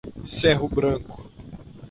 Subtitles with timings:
[0.37, 1.21] Cerro Branco